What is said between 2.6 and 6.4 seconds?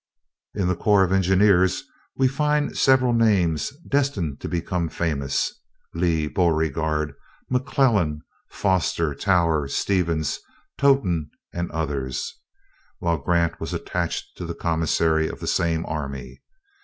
several names destined to become famous Lee,